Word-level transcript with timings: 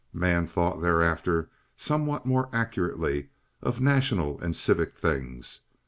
Man 0.13 0.47
thought 0.47 0.81
thereafter 0.81 1.51
somewhat 1.77 2.25
more 2.25 2.49
accurately 2.51 3.29
of 3.61 3.79
national 3.81 4.41
and 4.41 4.55
civic 4.55 4.97
things. 4.97 5.59